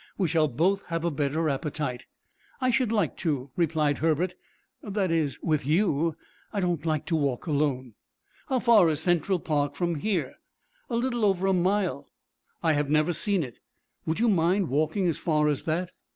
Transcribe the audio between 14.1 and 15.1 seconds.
you mind walking